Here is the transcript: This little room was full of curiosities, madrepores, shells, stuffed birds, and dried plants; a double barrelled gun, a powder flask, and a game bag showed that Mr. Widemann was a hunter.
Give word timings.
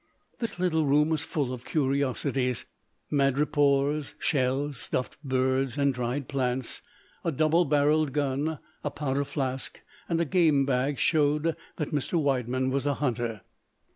This 0.39 0.57
little 0.57 0.87
room 0.87 1.09
was 1.09 1.21
full 1.23 1.53
of 1.53 1.63
curiosities, 1.63 2.65
madrepores, 3.11 4.15
shells, 4.17 4.77
stuffed 4.77 5.15
birds, 5.23 5.77
and 5.77 5.93
dried 5.93 6.27
plants; 6.27 6.81
a 7.23 7.31
double 7.31 7.65
barrelled 7.65 8.11
gun, 8.11 8.57
a 8.83 8.89
powder 8.89 9.23
flask, 9.23 9.79
and 10.09 10.19
a 10.19 10.25
game 10.25 10.65
bag 10.65 10.97
showed 10.97 11.55
that 11.75 11.91
Mr. 11.91 12.19
Widemann 12.19 12.71
was 12.71 12.87
a 12.87 12.95
hunter. 12.95 13.41